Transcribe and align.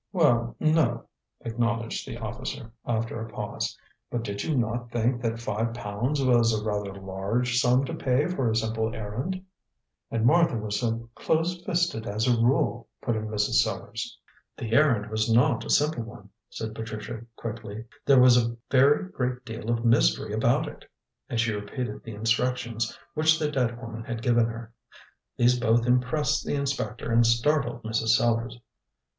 "Well, 0.11 0.55
no," 0.59 1.05
acknowledged 1.41 2.07
the 2.07 2.17
officer, 2.17 2.71
after 2.87 3.19
a 3.21 3.29
pause. 3.31 3.77
"But 4.09 4.23
did 4.23 4.43
you 4.43 4.55
not 4.57 4.89
think 4.89 5.21
that 5.21 5.39
five 5.39 5.75
pounds 5.75 6.23
was 6.23 6.59
a 6.59 6.65
rather 6.65 6.95
large 6.99 7.59
sum 7.59 7.85
to 7.85 7.93
pay 7.93 8.25
for 8.25 8.49
a 8.49 8.55
simple 8.55 8.95
errand?" 8.95 9.45
"And 10.09 10.25
Martha 10.25 10.57
was 10.57 10.79
so 10.79 11.07
close 11.13 11.63
fisted 11.63 12.07
as 12.07 12.27
a 12.27 12.35
rule," 12.35 12.87
put 12.99 13.15
in 13.15 13.27
Mr. 13.27 13.51
Sellars. 13.53 14.17
"The 14.57 14.71
errand 14.73 15.11
was 15.11 15.31
not 15.31 15.63
a 15.65 15.69
simple 15.69 16.03
one," 16.03 16.29
said 16.49 16.73
Patricia 16.73 17.21
quickly. 17.35 17.85
"There 18.03 18.19
was 18.19 18.43
a 18.43 18.57
very 18.71 19.07
great 19.11 19.45
deal 19.45 19.69
of 19.69 19.85
mystery 19.85 20.33
about 20.33 20.67
it," 20.67 20.83
and 21.29 21.39
she 21.39 21.53
repeated 21.53 22.01
the 22.03 22.15
instructions 22.15 22.97
which 23.13 23.37
the 23.37 23.51
dead 23.51 23.79
woman 23.79 24.03
had 24.03 24.23
given 24.23 24.47
her. 24.47 24.73
These 25.37 25.59
both 25.59 25.85
impressed 25.85 26.43
the 26.43 26.55
inspector 26.55 27.11
and 27.11 27.23
startled 27.23 27.83
Mrs. 27.83 28.15
Sellars. 28.17 28.57